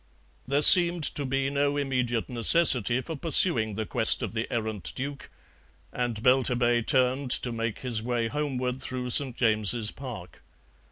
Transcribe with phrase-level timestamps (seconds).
[0.47, 5.29] There seemed to be no immediate necessity for pursuing the quest of the errant Duke,
[5.93, 9.37] and Belturbet turned to make his way homeward through St.
[9.37, 10.41] James's Park.